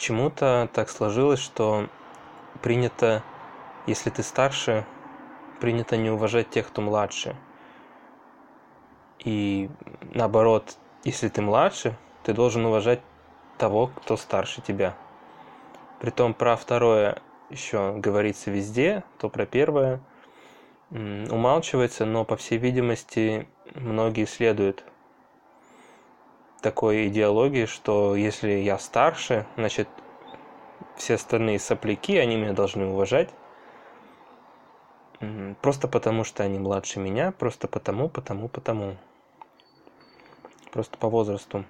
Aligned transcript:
почему-то 0.00 0.70
так 0.72 0.88
сложилось, 0.88 1.40
что 1.40 1.86
принято, 2.62 3.22
если 3.86 4.08
ты 4.08 4.22
старше, 4.22 4.86
принято 5.60 5.98
не 5.98 6.08
уважать 6.08 6.48
тех, 6.48 6.68
кто 6.68 6.80
младше. 6.80 7.36
И 9.18 9.68
наоборот, 10.14 10.78
если 11.04 11.28
ты 11.28 11.42
младше, 11.42 11.98
ты 12.22 12.32
должен 12.32 12.64
уважать 12.64 13.02
того, 13.58 13.88
кто 13.88 14.16
старше 14.16 14.62
тебя. 14.62 14.96
Притом 16.00 16.32
про 16.32 16.56
второе 16.56 17.20
еще 17.50 17.92
говорится 17.92 18.50
везде, 18.50 19.04
то 19.18 19.28
про 19.28 19.44
первое 19.44 20.00
умалчивается, 20.90 22.06
но 22.06 22.24
по 22.24 22.38
всей 22.38 22.56
видимости 22.56 23.46
многие 23.74 24.24
следуют 24.24 24.82
такой 26.60 27.08
идеологии, 27.08 27.66
что 27.66 28.14
если 28.14 28.50
я 28.50 28.78
старше, 28.78 29.46
значит 29.56 29.88
все 30.96 31.14
остальные 31.14 31.58
сопляки, 31.58 32.16
они 32.16 32.36
меня 32.36 32.52
должны 32.52 32.86
уважать. 32.86 33.30
Просто 35.60 35.88
потому, 35.88 36.24
что 36.24 36.42
они 36.42 36.58
младше 36.58 36.98
меня, 36.98 37.32
просто 37.32 37.68
потому, 37.68 38.08
потому, 38.08 38.48
потому. 38.48 38.96
Просто 40.72 40.96
по 40.98 41.08
возрасту. 41.08 41.64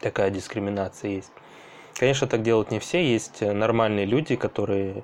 Такая 0.00 0.30
дискриминация 0.30 1.10
есть. 1.10 1.32
Конечно, 1.94 2.26
так 2.26 2.42
делают 2.42 2.70
не 2.70 2.78
все. 2.78 3.02
Есть 3.02 3.40
нормальные 3.40 4.04
люди, 4.04 4.36
которые 4.36 5.02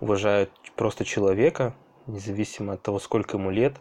уважают 0.00 0.50
просто 0.76 1.04
человека, 1.04 1.74
независимо 2.06 2.74
от 2.74 2.82
того, 2.82 3.00
сколько 3.00 3.36
ему 3.36 3.50
лет. 3.50 3.76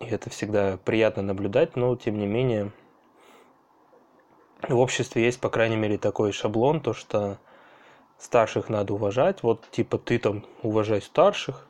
И 0.00 0.06
это 0.06 0.30
всегда 0.30 0.78
приятно 0.84 1.22
наблюдать, 1.22 1.76
но 1.76 1.94
тем 1.94 2.18
не 2.18 2.26
менее 2.26 2.72
в 4.68 4.78
обществе 4.78 5.24
есть, 5.24 5.40
по 5.40 5.48
крайней 5.48 5.76
мере, 5.76 5.98
такой 5.98 6.32
шаблон, 6.32 6.80
то 6.80 6.92
что 6.92 7.38
старших 8.18 8.68
надо 8.68 8.94
уважать. 8.94 9.42
Вот 9.42 9.70
типа 9.70 9.98
ты 9.98 10.18
там 10.18 10.44
уважай 10.62 11.00
старших. 11.00 11.66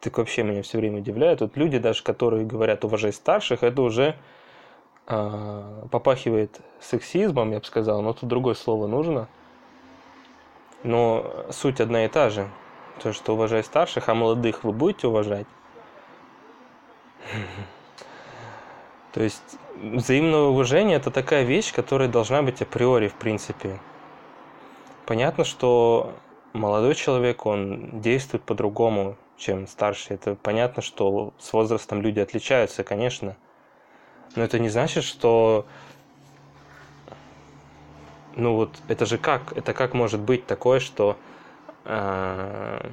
Так 0.00 0.18
вообще 0.18 0.42
меня 0.42 0.62
все 0.62 0.78
время 0.78 0.98
удивляет. 0.98 1.40
Вот 1.40 1.56
люди 1.56 1.78
даже, 1.78 2.02
которые 2.02 2.44
говорят 2.44 2.84
уважай 2.84 3.12
старших, 3.12 3.62
это 3.62 3.82
уже 3.82 4.16
э, 5.06 5.82
попахивает 5.90 6.60
сексизмом, 6.80 7.52
я 7.52 7.58
бы 7.58 7.64
сказал, 7.64 8.02
но 8.02 8.12
тут 8.12 8.28
другое 8.28 8.54
слово 8.54 8.86
нужно. 8.86 9.28
Но 10.82 11.46
суть 11.50 11.80
одна 11.80 12.04
и 12.04 12.08
та 12.08 12.30
же. 12.30 12.48
То, 13.02 13.12
что 13.12 13.34
уважай 13.34 13.62
старших, 13.62 14.08
а 14.08 14.14
молодых 14.14 14.64
вы 14.64 14.72
будете 14.72 15.08
уважать. 15.08 15.46
То 19.12 19.22
есть 19.22 19.58
взаимное 19.76 20.40
уважение 20.40 20.96
это 20.96 21.10
такая 21.10 21.44
вещь, 21.44 21.72
которая 21.72 22.08
должна 22.08 22.42
быть 22.42 22.60
априори, 22.62 23.08
в 23.08 23.14
принципе. 23.14 23.78
Понятно, 25.06 25.44
что 25.44 26.14
молодой 26.52 26.94
человек, 26.94 27.46
он 27.46 28.00
действует 28.00 28.42
по-другому, 28.42 29.16
чем 29.36 29.66
старший. 29.66 30.16
Это 30.16 30.34
понятно, 30.34 30.82
что 30.82 31.32
с 31.38 31.52
возрастом 31.52 32.02
люди 32.02 32.20
отличаются, 32.20 32.84
конечно. 32.84 33.36
Но 34.34 34.42
это 34.42 34.58
не 34.58 34.68
значит, 34.68 35.04
что 35.04 35.66
ну 38.34 38.54
вот 38.54 38.70
это 38.88 39.06
же 39.06 39.16
как, 39.18 39.56
это 39.56 39.72
как 39.72 39.94
может 39.94 40.20
быть 40.20 40.46
такое, 40.46 40.78
что 40.78 41.16
э, 41.84 42.90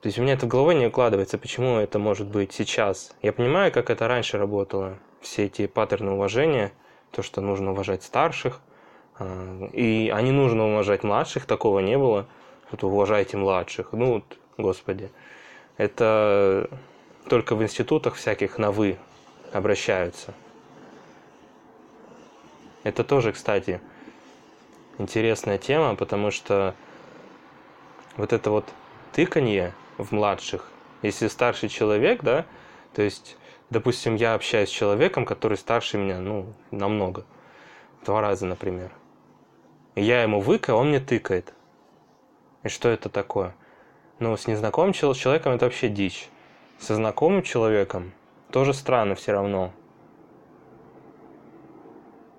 то 0.00 0.06
есть 0.06 0.18
у 0.18 0.22
меня 0.22 0.34
это 0.34 0.46
в 0.46 0.48
голове 0.48 0.78
не 0.78 0.86
укладывается, 0.86 1.38
почему 1.38 1.78
это 1.78 1.98
может 1.98 2.28
быть 2.28 2.52
сейчас. 2.52 3.12
Я 3.20 3.32
понимаю, 3.32 3.72
как 3.72 3.90
это 3.90 4.06
раньше 4.06 4.38
работало, 4.38 4.98
все 5.20 5.46
эти 5.46 5.66
паттерны 5.66 6.12
уважения, 6.12 6.72
то, 7.10 7.22
что 7.22 7.40
нужно 7.40 7.72
уважать 7.72 8.04
старших, 8.04 8.60
э, 9.18 9.68
и 9.72 10.12
а 10.14 10.20
не 10.22 10.30
нужно 10.30 10.68
уважать 10.68 11.02
младших, 11.02 11.46
такого 11.46 11.80
не 11.80 11.98
было. 11.98 12.26
Вот 12.70 12.84
уважайте 12.84 13.36
младших, 13.36 13.92
ну 13.92 14.14
вот, 14.14 14.38
господи. 14.56 15.10
Это 15.78 16.70
только 17.28 17.56
в 17.56 17.62
институтах 17.62 18.14
всяких 18.14 18.58
на 18.58 18.70
«вы» 18.70 18.98
обращаются. 19.52 20.32
Это 22.84 23.02
тоже, 23.02 23.32
кстати, 23.32 23.80
интересная 24.98 25.58
тема, 25.58 25.96
потому 25.96 26.30
что 26.30 26.74
вот 28.16 28.32
это 28.32 28.50
вот 28.50 28.64
тыканье 29.12 29.74
в 29.98 30.12
младших, 30.12 30.70
если 31.02 31.28
старший 31.28 31.68
человек, 31.68 32.22
да, 32.22 32.46
то 32.94 33.02
есть, 33.02 33.36
допустим, 33.68 34.14
я 34.16 34.34
общаюсь 34.34 34.70
с 34.70 34.72
человеком, 34.72 35.26
который 35.26 35.58
старше 35.58 35.98
меня, 35.98 36.18
ну, 36.18 36.46
намного, 36.70 37.24
два 38.06 38.20
раза, 38.20 38.46
например. 38.46 38.90
Я 39.94 40.22
ему 40.22 40.40
выка, 40.40 40.74
он 40.74 40.88
мне 40.88 41.00
тыкает. 41.00 41.52
И 42.62 42.68
что 42.68 42.88
это 42.88 43.08
такое? 43.08 43.54
Ну, 44.20 44.36
с 44.36 44.46
незнакомым 44.46 44.92
человеком 44.92 45.52
это 45.52 45.66
вообще 45.66 45.88
дичь. 45.88 46.28
Со 46.78 46.94
знакомым 46.94 47.42
человеком 47.42 48.12
тоже 48.50 48.72
странно 48.72 49.14
все 49.14 49.32
равно. 49.32 49.72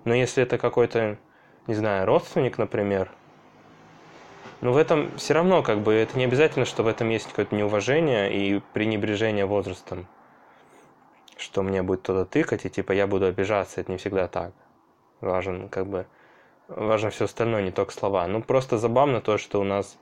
Но 0.04 0.14
если 0.14 0.42
это 0.42 0.56
какой-то, 0.56 1.18
не 1.66 1.74
знаю, 1.74 2.06
родственник, 2.06 2.56
например, 2.58 3.12
ну 4.60 4.72
в 4.72 4.76
этом 4.76 5.16
все 5.16 5.34
равно 5.34 5.62
как 5.62 5.80
бы 5.80 5.92
это 5.92 6.18
не 6.18 6.24
обязательно, 6.24 6.64
что 6.64 6.82
в 6.82 6.86
этом 6.86 7.08
есть 7.08 7.26
какое-то 7.26 7.54
неуважение 7.54 8.32
и 8.32 8.60
пренебрежение 8.72 9.46
возрастом. 9.46 10.06
Что 11.36 11.62
мне 11.62 11.82
будет 11.82 12.02
туда 12.02 12.24
тыкать, 12.24 12.66
и 12.66 12.70
типа 12.70 12.92
я 12.92 13.06
буду 13.06 13.26
обижаться, 13.26 13.80
это 13.80 13.90
не 13.90 13.98
всегда 13.98 14.28
так. 14.28 14.52
Важен 15.20 15.68
как 15.68 15.86
бы 15.86 16.06
важно 16.68 17.10
все 17.10 17.24
остальное, 17.24 17.62
не 17.62 17.70
только 17.70 17.92
слова. 17.92 18.26
Ну 18.26 18.42
просто 18.42 18.78
забавно 18.78 19.20
то, 19.20 19.38
что 19.38 19.60
у 19.60 19.64
нас 19.64 19.98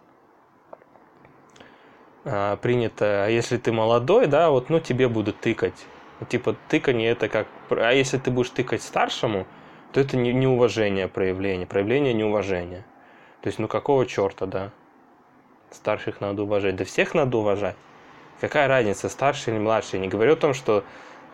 а, 2.24 2.56
принято, 2.56 3.24
а 3.24 3.28
если 3.28 3.56
ты 3.56 3.72
молодой, 3.72 4.26
да, 4.26 4.50
вот, 4.50 4.68
ну 4.68 4.80
тебе 4.80 5.08
будут 5.08 5.40
тыкать. 5.40 5.86
Типа 6.28 6.56
тыканье 6.68 7.10
это 7.10 7.28
как, 7.28 7.46
а 7.70 7.92
если 7.92 8.18
ты 8.18 8.30
будешь 8.30 8.50
тыкать 8.50 8.82
старшему, 8.82 9.46
то 9.92 10.00
это 10.00 10.16
не 10.16 10.32
неуважение 10.32 11.08
проявление, 11.08 11.66
проявление 11.66 12.12
неуважения. 12.12 12.84
То 13.42 13.48
есть, 13.48 13.58
ну 13.58 13.68
какого 13.68 14.04
черта, 14.06 14.46
да? 14.46 14.70
Старших 15.70 16.20
надо 16.20 16.42
уважать. 16.42 16.76
Да 16.76 16.84
всех 16.84 17.14
надо 17.14 17.38
уважать. 17.38 17.76
Какая 18.40 18.68
разница, 18.68 19.08
старший 19.08 19.52
или 19.52 19.60
младший? 19.60 20.00
Не 20.00 20.08
говорю 20.08 20.32
о 20.34 20.36
том, 20.36 20.54
что 20.54 20.84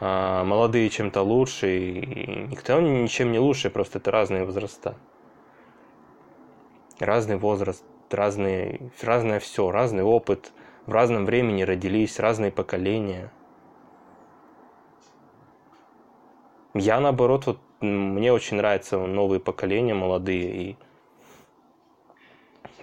э, 0.01 0.45
молодые 0.45 0.89
чем-то 0.91 1.23
лучше, 1.23 1.79
и 1.79 2.47
никто 2.51 2.81
ничем 2.81 3.33
не 3.33 3.39
лучше, 3.39 3.71
просто 3.71 3.99
это 3.99 4.11
разные 4.11 4.45
возраста. 4.45 4.97
Разный 6.99 7.37
возраст, 7.37 7.85
разные, 8.11 8.91
разное 9.03 9.41
все, 9.41 9.71
разный 9.71 10.03
опыт, 10.03 10.53
в 10.87 10.93
разном 10.93 11.25
времени 11.25 11.63
родились, 11.63 12.19
разные 12.19 12.51
поколения. 12.51 13.31
Я, 16.75 17.01
наоборот, 17.01 17.47
вот 17.47 17.59
мне 17.81 18.33
очень 18.33 18.57
нравятся 18.57 18.99
новые 18.99 19.41
поколения, 19.41 19.95
молодые, 19.95 20.57
и 20.57 20.77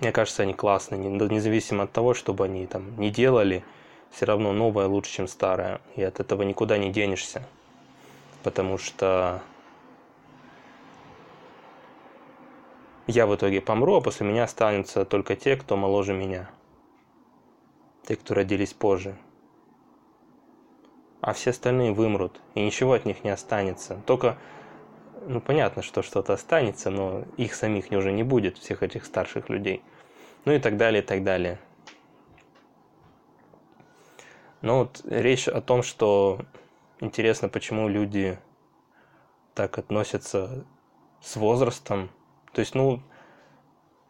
мне 0.01 0.11
кажется, 0.11 0.43
они 0.43 0.53
классные, 0.53 0.99
независимо 0.99 1.83
от 1.83 1.91
того, 1.91 2.13
чтобы 2.13 2.45
они 2.45 2.65
там 2.65 2.99
не 2.99 3.11
делали, 3.11 3.63
все 4.09 4.25
равно 4.25 4.51
новое 4.51 4.87
лучше, 4.87 5.11
чем 5.11 5.27
старое, 5.27 5.79
и 5.95 6.03
от 6.03 6.19
этого 6.19 6.41
никуда 6.41 6.77
не 6.77 6.91
денешься, 6.91 7.47
потому 8.43 8.77
что 8.77 9.41
я 13.05 13.27
в 13.27 13.35
итоге 13.35 13.61
помру, 13.61 13.95
а 13.95 14.01
после 14.01 14.25
меня 14.25 14.43
останутся 14.43 15.05
только 15.05 15.35
те, 15.35 15.55
кто 15.55 15.77
моложе 15.77 16.13
меня, 16.13 16.49
те, 18.07 18.15
кто 18.15 18.33
родились 18.33 18.73
позже. 18.73 19.15
А 21.21 21.33
все 21.33 21.51
остальные 21.51 21.93
вымрут, 21.93 22.41
и 22.55 22.65
ничего 22.65 22.93
от 22.93 23.05
них 23.05 23.23
не 23.23 23.29
останется. 23.29 24.01
Только, 24.07 24.37
ну 25.21 25.41
понятно, 25.41 25.81
что 25.81 26.01
что-то 26.01 26.33
останется, 26.33 26.89
но 26.89 27.23
их 27.37 27.53
самих 27.53 27.91
уже 27.91 28.11
не 28.11 28.23
будет, 28.23 28.57
всех 28.57 28.83
этих 28.83 29.05
старших 29.05 29.49
людей. 29.49 29.81
Ну 30.45 30.53
и 30.53 30.59
так 30.59 30.77
далее, 30.77 31.01
и 31.01 31.05
так 31.05 31.23
далее. 31.23 31.59
Но 34.61 34.79
вот 34.79 35.01
речь 35.05 35.47
о 35.47 35.61
том, 35.61 35.83
что 35.83 36.39
интересно, 36.99 37.49
почему 37.49 37.87
люди 37.87 38.37
так 39.53 39.77
относятся 39.77 40.65
с 41.21 41.35
возрастом. 41.35 42.09
То 42.53 42.59
есть, 42.59 42.75
ну, 42.75 43.01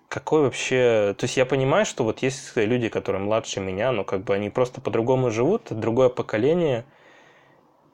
какой 0.08 0.42
вообще... 0.42 1.16
То 1.18 1.26
есть 1.26 1.38
я 1.38 1.46
понимаю, 1.46 1.86
что 1.86 2.04
вот 2.04 2.20
есть 2.20 2.56
люди, 2.56 2.90
которые 2.90 3.22
младше 3.22 3.60
меня, 3.60 3.92
но 3.92 4.04
как 4.04 4.24
бы 4.24 4.34
они 4.34 4.50
просто 4.50 4.82
по-другому 4.82 5.32
живут, 5.32 5.68
другое 5.70 6.10
поколение– 6.10 6.86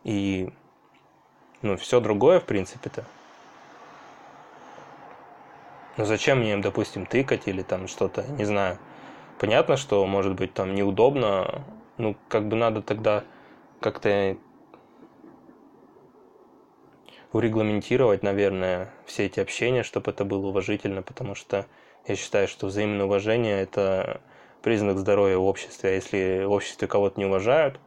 и 0.08 0.50
ну, 1.62 1.77
все 1.77 2.00
другое, 2.00 2.39
в 2.39 2.45
принципе-то. 2.45 3.04
Ну 5.98 6.06
зачем 6.06 6.39
мне, 6.39 6.57
допустим, 6.57 7.06
тыкать 7.06 7.48
или 7.48 7.63
там 7.63 7.88
что-то, 7.88 8.24
не 8.24 8.45
знаю. 8.45 8.77
Понятно, 9.39 9.77
что 9.77 10.06
может 10.06 10.36
быть 10.36 10.54
там 10.54 10.75
неудобно, 10.75 11.63
ну 11.98 12.15
как 12.27 12.48
бы 12.48 12.56
надо 12.56 12.81
тогда 12.81 13.24
как-то 13.80 14.38
урегламентировать, 17.33 18.24
наверное, 18.24 18.89
все 19.06 19.25
эти 19.25 19.39
общения, 19.39 19.83
чтобы 19.83 20.12
это 20.12 20.24
было 20.24 20.48
уважительно, 20.48 21.01
потому 21.01 21.36
что 21.36 21.65
я 22.07 22.15
считаю, 22.15 22.48
что 22.48 22.68
взаимное 22.68 23.06
уважение– 23.06 23.62
это 23.62 24.21
признак 24.62 24.98
здоровья 24.98 25.38
в 25.38 25.45
обществе. 25.45 25.89
А 25.89 25.94
если 25.94 26.44
в 26.45 26.51
обществе 26.51 26.88
кого-то 26.88 27.19
не 27.19 27.25
уважают, 27.25 27.80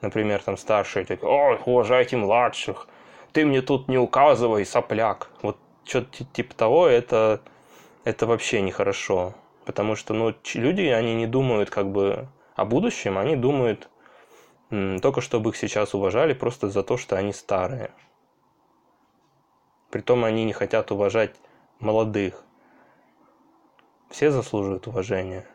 например, 0.00 0.42
там 0.42 0.56
старшие 0.56 1.04
такие, 1.04 1.28
о, 1.28 1.58
уважайте 1.66 2.16
младших, 2.16 2.88
ты 3.36 3.44
мне 3.44 3.60
тут 3.60 3.86
не 3.86 3.98
указывай, 3.98 4.64
сопляк. 4.64 5.28
Вот 5.42 5.58
что-то 5.84 6.24
типа 6.24 6.54
того, 6.54 6.86
это, 6.86 7.42
это 8.02 8.26
вообще 8.26 8.62
нехорошо. 8.62 9.34
Потому 9.66 9.94
что 9.94 10.14
ну, 10.14 10.34
люди, 10.54 10.80
они 10.84 11.14
не 11.14 11.26
думают 11.26 11.68
как 11.68 11.92
бы 11.92 12.28
о 12.54 12.64
будущем, 12.64 13.18
они 13.18 13.36
думают 13.36 13.90
только 14.70 15.20
чтобы 15.20 15.50
их 15.50 15.56
сейчас 15.58 15.94
уважали 15.94 16.32
просто 16.32 16.70
за 16.70 16.82
то, 16.82 16.96
что 16.96 17.16
они 17.16 17.34
старые. 17.34 17.90
Притом 19.90 20.24
они 20.24 20.46
не 20.46 20.54
хотят 20.54 20.90
уважать 20.90 21.36
молодых. 21.78 22.42
Все 24.08 24.30
заслуживают 24.30 24.86
уважения. 24.86 25.46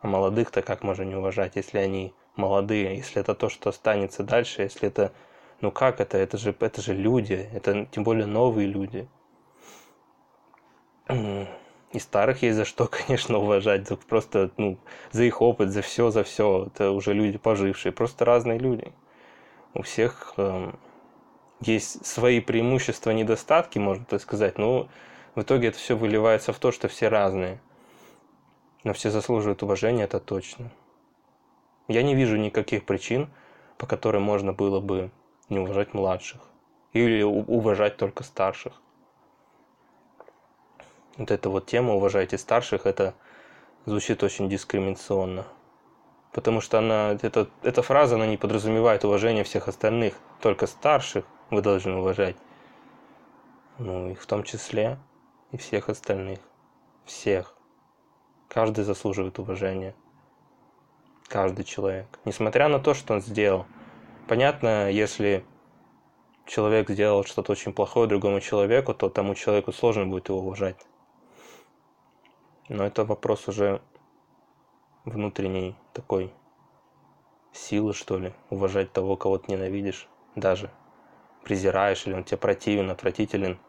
А 0.00 0.06
молодых-то 0.06 0.62
как 0.62 0.82
можно 0.82 1.02
не 1.02 1.14
уважать, 1.14 1.56
если 1.56 1.76
они 1.76 2.14
молодые, 2.36 2.96
если 2.96 3.20
это 3.20 3.34
то, 3.34 3.50
что 3.50 3.68
останется 3.68 4.22
дальше, 4.22 4.62
если 4.62 4.88
это... 4.88 5.12
Ну 5.64 5.70
как 5.70 5.98
это? 5.98 6.18
Это 6.18 6.36
же, 6.36 6.54
это 6.60 6.82
же 6.82 6.92
люди, 6.92 7.48
это 7.54 7.86
тем 7.90 8.04
более 8.04 8.26
новые 8.26 8.68
люди. 8.68 9.08
И 11.08 11.98
старых 11.98 12.42
есть 12.42 12.58
за 12.58 12.66
что, 12.66 12.86
конечно, 13.06 13.38
уважать. 13.38 13.88
Просто 14.06 14.50
ну, 14.58 14.76
за 15.10 15.24
их 15.24 15.40
опыт, 15.40 15.70
за 15.70 15.80
все, 15.80 16.10
за 16.10 16.22
все. 16.22 16.66
Это 16.66 16.90
уже 16.90 17.14
люди 17.14 17.38
пожившие, 17.38 17.92
просто 17.92 18.26
разные 18.26 18.58
люди. 18.58 18.92
У 19.72 19.80
всех 19.80 20.34
э, 20.36 20.70
есть 21.60 22.04
свои 22.04 22.40
преимущества, 22.40 23.12
недостатки, 23.12 23.78
можно 23.78 24.04
так 24.04 24.20
сказать, 24.20 24.58
но 24.58 24.90
в 25.34 25.40
итоге 25.40 25.68
это 25.68 25.78
все 25.78 25.96
выливается 25.96 26.52
в 26.52 26.58
то, 26.58 26.72
что 26.72 26.88
все 26.88 27.08
разные. 27.08 27.58
Но 28.82 28.92
все 28.92 29.08
заслуживают 29.08 29.62
уважения, 29.62 30.04
это 30.04 30.20
точно. 30.20 30.70
Я 31.88 32.02
не 32.02 32.14
вижу 32.14 32.36
никаких 32.36 32.84
причин, 32.84 33.30
по 33.78 33.86
которым 33.86 34.24
можно 34.24 34.52
было 34.52 34.80
бы 34.80 35.10
не 35.48 35.58
уважать 35.58 35.94
младших. 35.94 36.40
Или 36.92 37.22
уважать 37.22 37.96
только 37.96 38.22
старших. 38.22 38.80
Вот 41.16 41.30
эта 41.30 41.48
вот 41.48 41.66
тема 41.66 41.94
«уважайте 41.94 42.38
старших» 42.38 42.86
это 42.86 43.14
звучит 43.86 44.22
очень 44.22 44.48
дискриминационно. 44.48 45.46
Потому 46.32 46.60
что 46.60 46.78
она, 46.78 47.16
эта, 47.22 47.48
эта 47.62 47.82
фраза, 47.82 48.16
она 48.16 48.26
не 48.26 48.36
подразумевает 48.36 49.04
уважение 49.04 49.44
всех 49.44 49.68
остальных. 49.68 50.14
Только 50.40 50.66
старших 50.66 51.24
вы 51.50 51.62
должны 51.62 51.94
уважать. 51.94 52.36
Ну, 53.78 54.10
и 54.10 54.14
в 54.14 54.26
том 54.26 54.42
числе 54.42 54.98
и 55.52 55.56
всех 55.56 55.88
остальных. 55.88 56.40
Всех. 57.04 57.54
Каждый 58.48 58.84
заслуживает 58.84 59.38
уважения. 59.38 59.94
Каждый 61.28 61.64
человек. 61.64 62.06
Несмотря 62.24 62.68
на 62.68 62.78
то, 62.78 62.94
что 62.94 63.14
он 63.14 63.20
сделал. 63.20 63.66
Понятно, 64.28 64.90
если 64.90 65.44
человек 66.46 66.90
сделал 66.90 67.24
что-то 67.24 67.52
очень 67.52 67.72
плохое 67.72 68.08
другому 68.08 68.40
человеку, 68.40 68.94
то 68.94 69.08
тому 69.08 69.34
человеку 69.34 69.72
сложно 69.72 70.06
будет 70.06 70.28
его 70.28 70.38
уважать. 70.38 70.76
Но 72.68 72.84
это 72.84 73.04
вопрос 73.04 73.48
уже 73.48 73.82
внутренней 75.04 75.76
такой 75.92 76.32
силы, 77.52 77.92
что 77.92 78.18
ли. 78.18 78.32
Уважать 78.50 78.92
того, 78.92 79.16
кого 79.16 79.38
ты 79.38 79.52
ненавидишь. 79.52 80.08
Даже 80.34 80.70
презираешь, 81.44 82.06
или 82.06 82.14
он 82.14 82.24
тебе 82.24 82.38
противен, 82.38 82.90
отвратителен– 82.90 83.58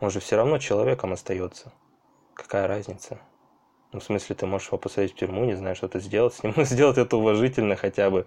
он 0.00 0.08
же 0.10 0.18
все 0.18 0.36
равно 0.36 0.58
человеком 0.58 1.12
остается. 1.12 1.72
Какая 2.32 2.66
разница? 2.66 3.20
Ну, 3.92 3.98
в 3.98 4.04
смысле, 4.04 4.36
ты 4.36 4.46
можешь 4.46 4.68
его 4.68 4.78
посадить 4.78 5.12
в 5.12 5.16
тюрьму, 5.16 5.44
не 5.44 5.54
знаю, 5.54 5.74
что-то 5.74 5.98
сделать 5.98 6.34
с 6.34 6.42
ним, 6.42 6.54
сделать 6.64 6.98
это 6.98 7.16
уважительно 7.16 7.74
хотя 7.76 8.10
бы. 8.10 8.26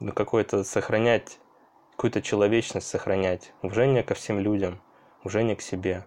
Ну, 0.00 0.12
какое-то 0.12 0.64
сохранять, 0.64 1.38
какую-то 1.92 2.20
человечность 2.20 2.88
сохранять. 2.88 3.54
Уважение 3.62 4.02
ко 4.02 4.14
всем 4.14 4.38
людям, 4.38 4.80
уважение 5.22 5.56
к 5.56 5.62
себе 5.62 6.04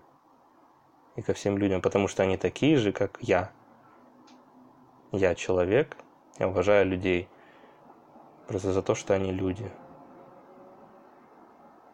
и 1.16 1.24
ко 1.24 1.34
всем 1.34 1.58
людям, 1.58 1.82
потому 1.82 2.08
что 2.08 2.22
они 2.22 2.38
такие 2.38 2.78
же, 2.78 2.92
как 2.92 3.18
я. 3.22 3.52
Я 5.12 5.34
человек, 5.34 5.98
я 6.38 6.48
уважаю 6.48 6.86
людей 6.86 7.28
просто 8.48 8.72
за 8.72 8.84
то, 8.84 8.94
что 8.94 9.16
они 9.16 9.32
люди. 9.32 9.72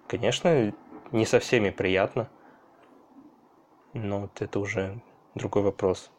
Конечно, 0.08 0.74
не 1.14 1.26
со 1.26 1.40
всеми 1.40 1.70
приятно, 1.70 2.30
но 3.96 4.22
вот 4.22 4.42
это 4.42 4.60
уже 4.60 5.00
другой 5.34 5.64
вопрос. 5.64 6.12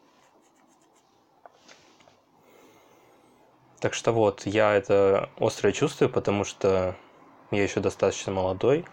Так 3.79 3.93
что 3.93 4.11
вот, 4.11 4.45
я 4.45 4.73
это 4.73 5.29
остро 5.37 5.71
чувствую, 5.71 6.09
потому 6.09 6.43
что 6.43 6.95
я 7.51 7.63
еще 7.63 7.79
достаточно 7.79 8.31
молодой, 8.31 8.85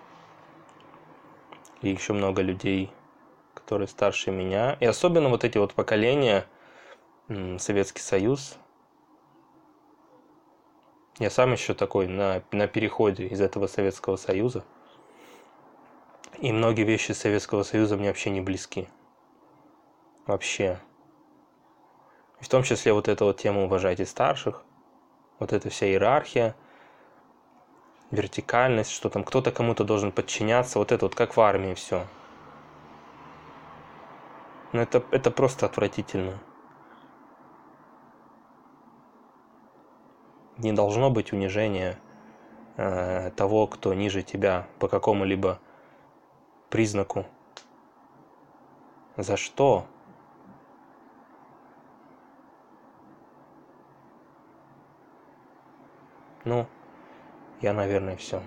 и 1.80 1.88
еще 1.88 2.12
много 2.12 2.42
людей, 2.42 2.92
которые 3.54 3.88
старше 3.88 4.30
меня, 4.30 4.76
и 4.80 4.84
особенно 4.84 5.30
вот 5.30 5.44
эти 5.44 5.56
вот 5.56 5.72
поколения, 5.72 6.46
Советский 7.58 8.02
Союз. 8.02 8.58
Я 11.18 11.30
сам 11.30 11.52
еще 11.52 11.72
такой 11.72 12.06
на, 12.06 12.42
на 12.52 12.66
переходе 12.66 13.26
из 13.28 13.40
этого 13.40 13.66
Советского 13.66 14.16
Союза. 14.16 14.64
И 16.38 16.52
многие 16.52 16.82
вещи 16.82 17.12
Советского 17.12 17.62
Союза 17.62 17.96
мне 17.96 18.08
вообще 18.08 18.30
не 18.30 18.40
близки. 18.40 18.88
Вообще. 20.26 20.80
В 22.40 22.48
том 22.48 22.62
числе 22.62 22.92
вот 22.92 23.08
эта 23.08 23.24
вот 23.24 23.38
тема 23.38 23.62
«уважайте 23.62 24.04
старших», 24.04 24.64
вот 25.38 25.52
эта 25.52 25.70
вся 25.70 25.86
иерархия, 25.86 26.54
вертикальность, 28.10 28.90
что 28.90 29.08
там 29.08 29.24
кто-то 29.24 29.52
кому-то 29.52 29.84
должен 29.84 30.12
подчиняться, 30.12 30.78
вот 30.78 30.92
это 30.92 31.06
вот 31.06 31.14
как 31.14 31.36
в 31.36 31.40
армии 31.40 31.74
все. 31.74 32.06
Но 34.72 34.82
это, 34.82 35.02
это 35.10 35.30
просто 35.30 35.66
отвратительно. 35.66 36.38
Не 40.58 40.72
должно 40.72 41.10
быть 41.10 41.32
унижения 41.32 41.98
э, 42.76 43.30
того, 43.36 43.66
кто 43.66 43.94
ниже 43.94 44.22
тебя 44.22 44.66
по 44.78 44.88
какому-либо 44.88 45.60
признаку. 46.74 47.24
За 49.16 49.36
что? 49.36 49.86
Ну, 56.44 56.66
я, 57.60 57.72
наверное, 57.72 58.16
все. 58.16 58.42